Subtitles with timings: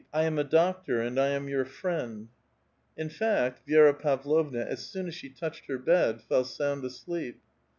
[0.11, 2.29] I am a doctor, and I am your friend."
[2.97, 7.39] In fact, Vi6ra Pavlovna, as soon as she touched hor bed, fell sound asleep.